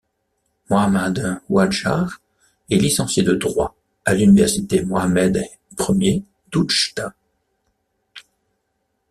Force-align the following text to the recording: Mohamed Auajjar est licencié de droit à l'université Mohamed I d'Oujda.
Mohamed 0.71 1.43
Auajjar 1.47 2.19
est 2.71 2.77
licencié 2.79 3.21
de 3.21 3.33
droit 3.35 3.75
à 4.03 4.15
l'université 4.15 4.83
Mohamed 4.83 5.43
I 5.79 6.23
d'Oujda. 6.51 7.13